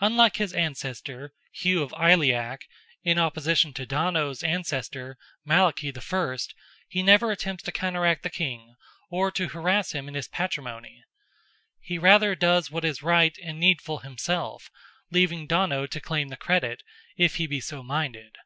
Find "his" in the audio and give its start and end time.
0.38-0.54, 3.18-3.22, 10.14-10.28